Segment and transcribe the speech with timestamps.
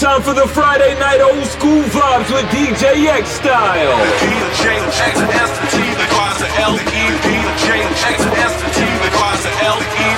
[0.00, 4.00] Time for the Friday night old school vibes with DJ X style.
[4.16, 9.44] DJ X S T the class of L E DJ X S T the class
[9.44, 10.08] of L E.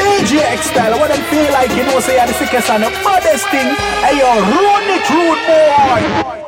[0.00, 2.88] DJ X style, what I feel like, you know, say, I'm the sickest and the
[3.04, 3.76] baddest thing.
[4.00, 6.43] Hey, yo, run it, rude boy.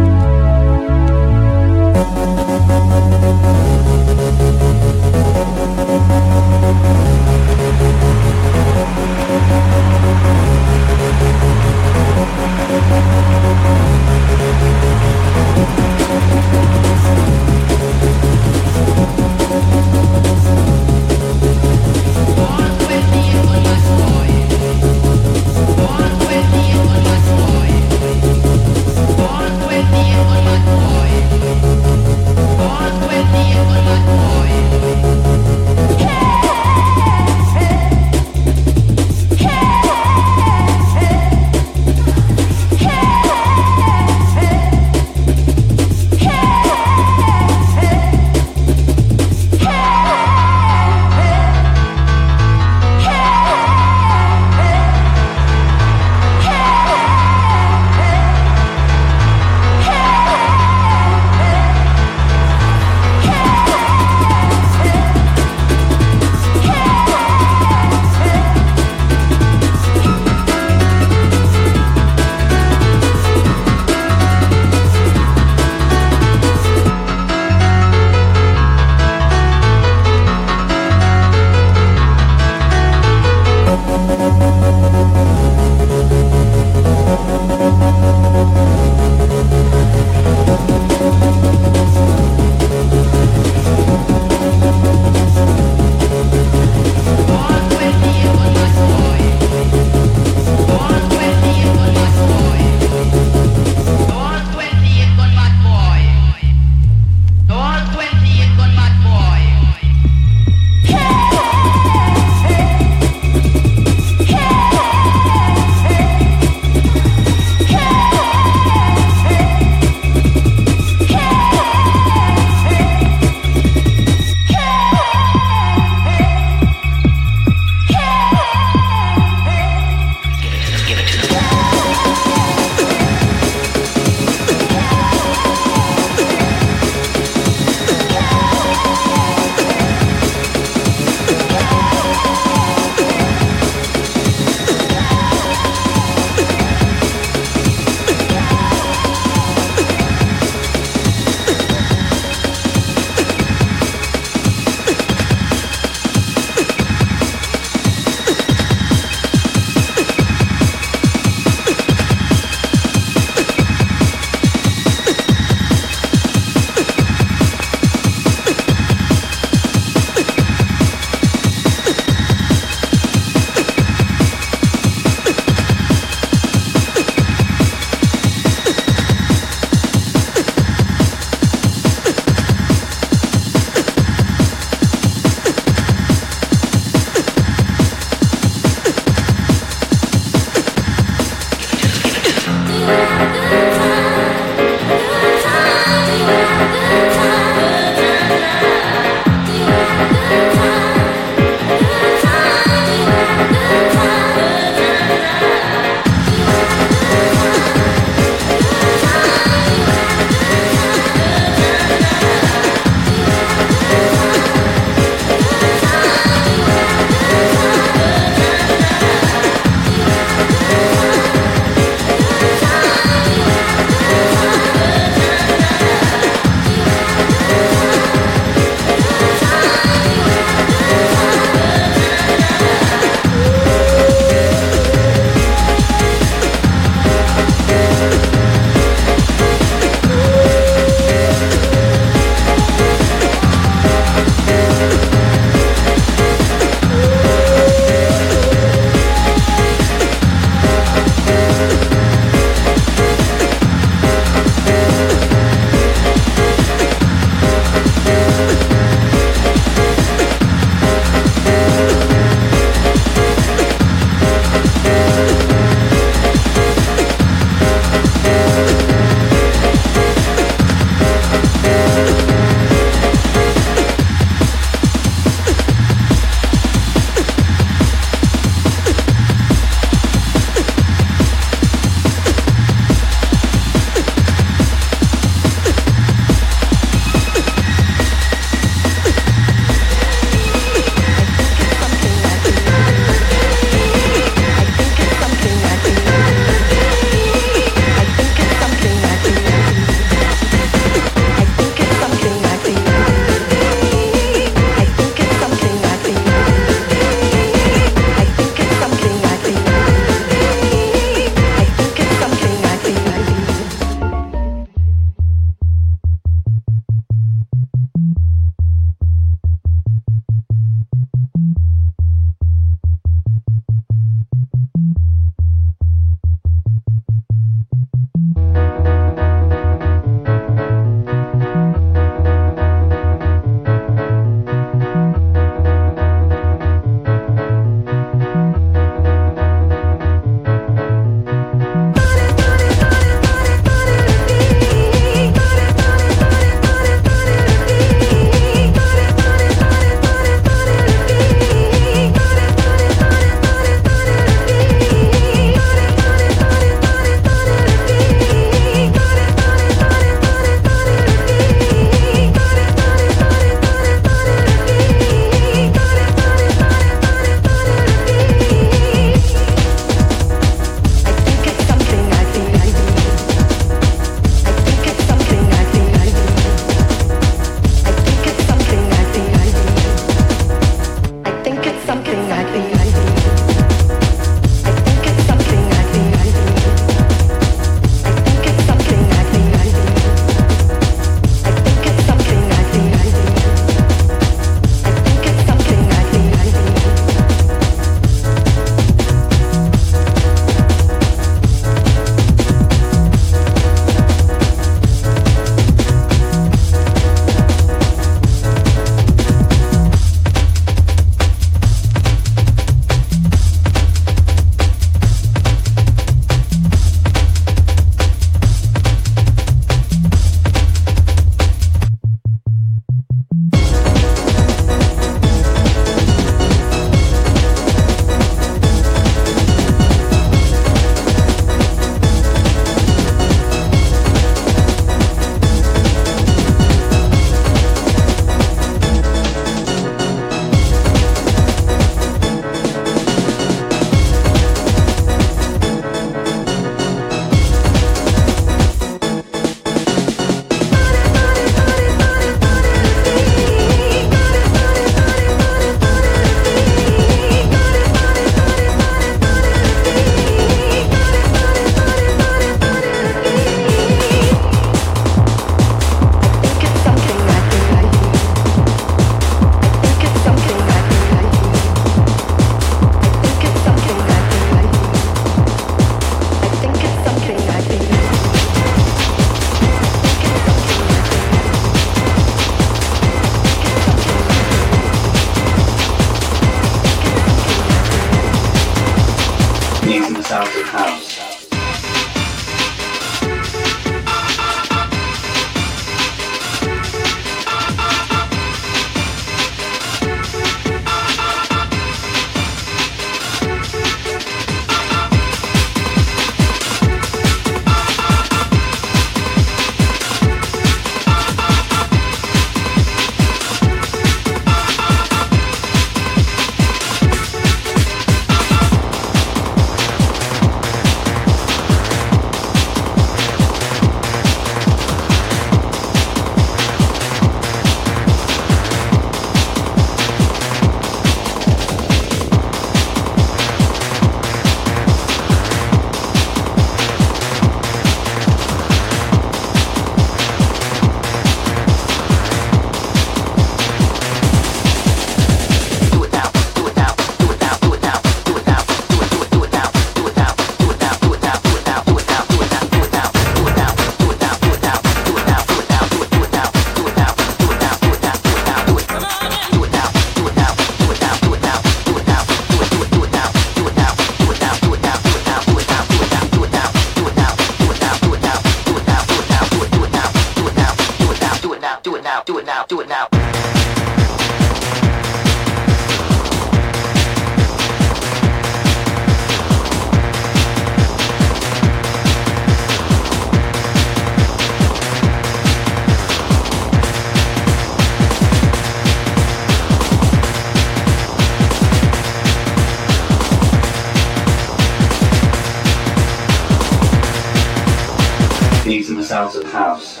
[598.64, 600.00] These in the sounds of the house.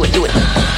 [0.00, 0.69] Do it, do it.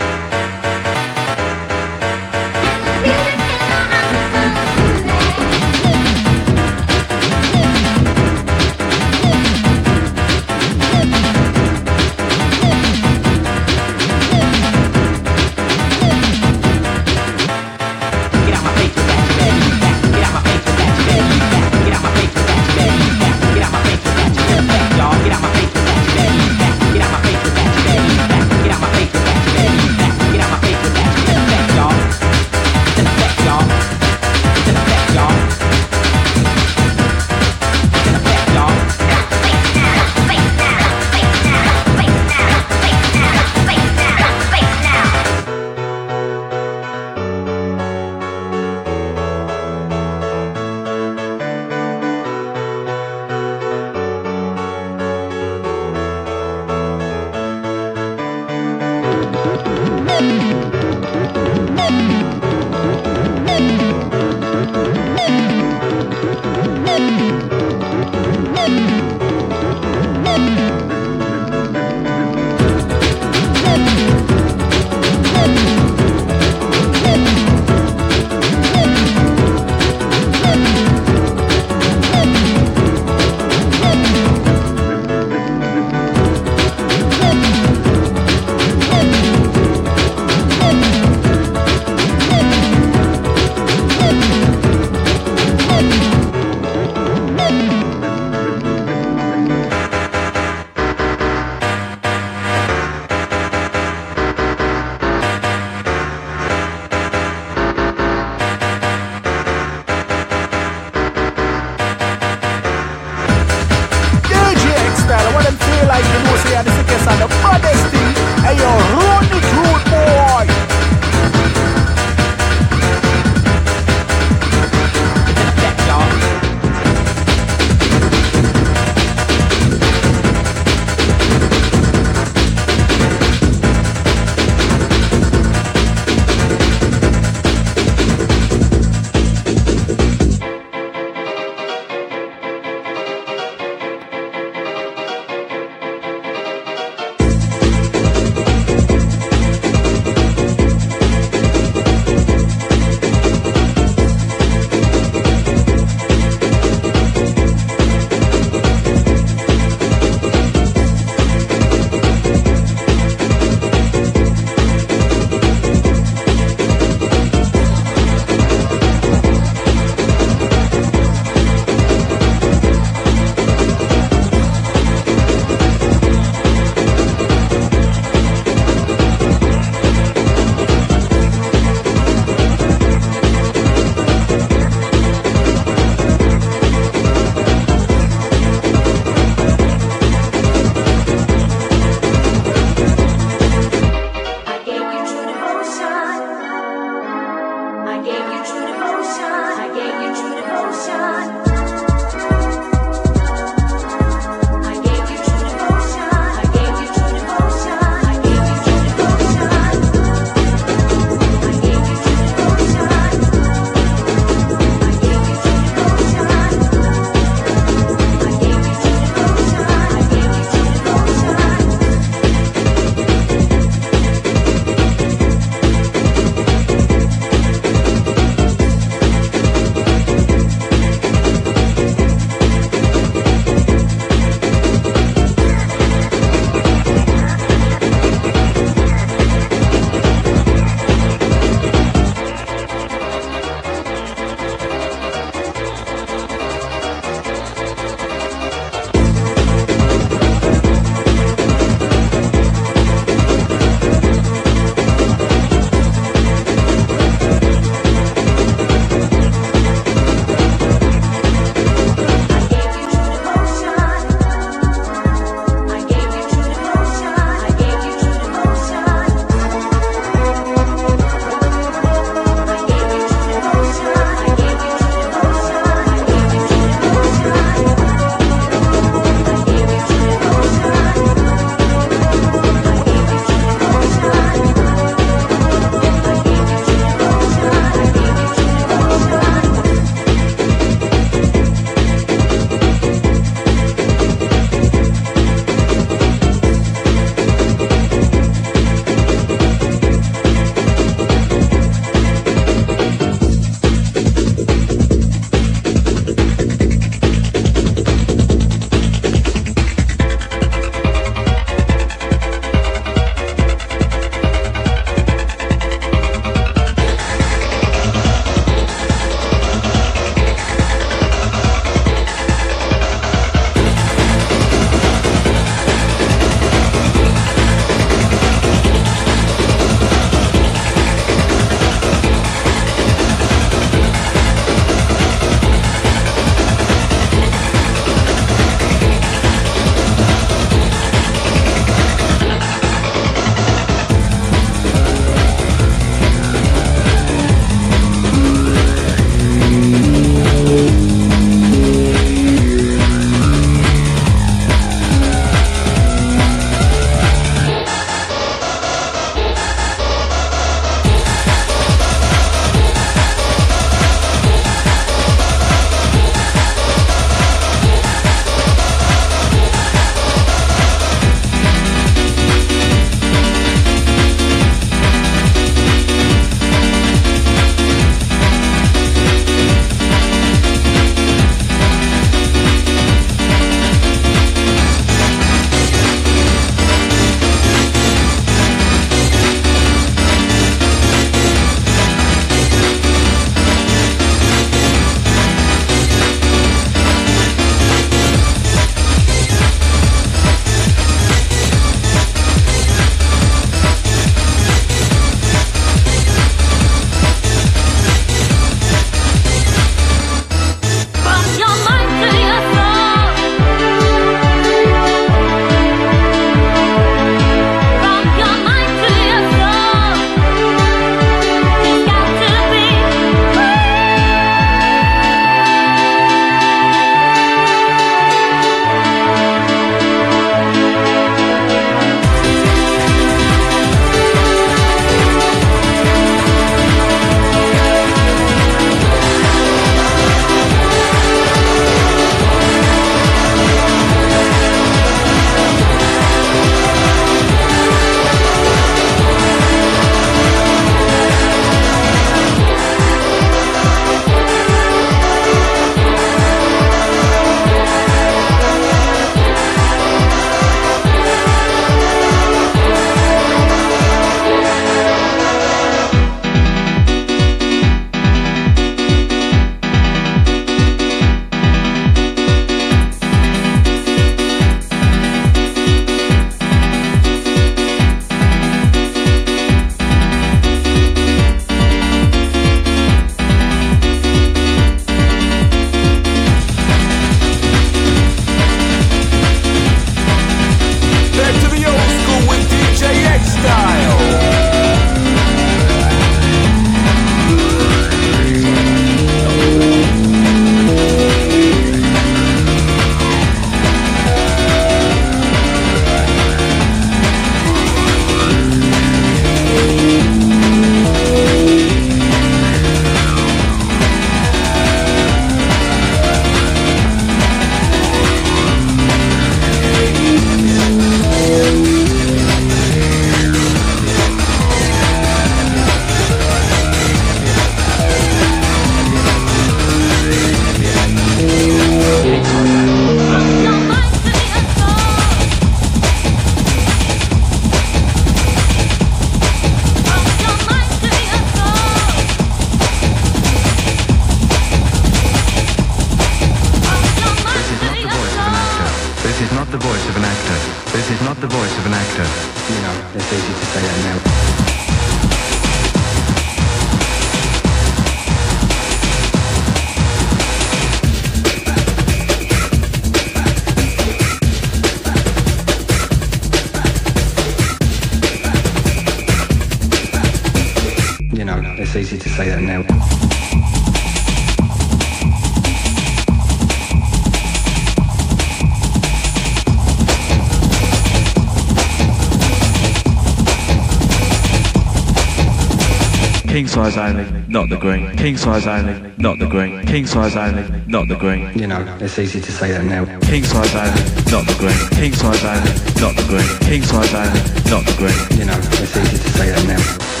[587.41, 587.97] Not the green.
[587.97, 589.65] King size only, not the green.
[589.65, 591.35] King size only, not the green.
[591.35, 592.85] You know, it's easy to say that now.
[592.99, 594.69] King size only, not the green.
[594.79, 595.49] King size only,
[595.81, 596.27] not the green.
[596.41, 597.19] King size only,
[597.49, 598.19] not the green.
[598.19, 600.00] You know, it's easy to say that now.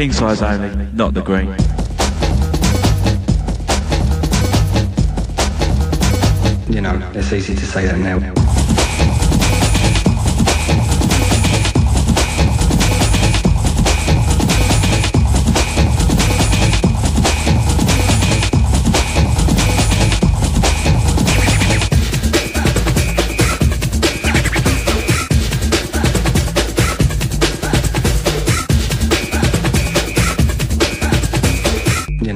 [0.00, 1.48] King size only, not the green.
[6.74, 8.39] You know, it's easy to say that now.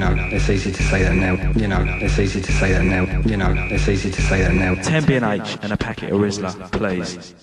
[0.05, 1.33] Know, it's easy to say that now.
[1.53, 3.03] You know, it's easy to say that now.
[3.27, 4.75] You know, it's easy to say that now.
[4.75, 7.33] 10 B&H and a packet of Rizla, please.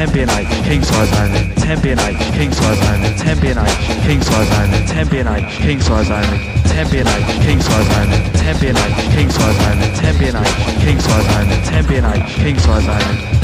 [0.00, 3.76] 10 being like king size only, 10 being like king size only, 10 being like
[4.00, 8.16] king size only, 10 being like king size only, 10 being like king size only,
[8.32, 12.26] 10 being like king size only, 10 being like king size only, 10 being like
[12.26, 13.39] king size only.